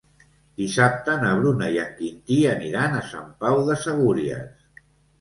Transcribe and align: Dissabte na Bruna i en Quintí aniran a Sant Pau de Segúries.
Dissabte 0.61 1.17
na 1.25 1.33
Bruna 1.41 1.69
i 1.77 1.79
en 1.83 1.93
Quintí 2.01 2.39
aniran 2.57 2.99
a 2.99 3.05
Sant 3.13 3.31
Pau 3.47 3.65
de 3.71 3.81
Segúries. 3.87 4.69